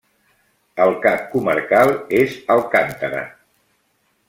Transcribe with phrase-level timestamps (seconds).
[0.85, 1.93] El cap comarcal
[2.23, 3.23] és Alcántara.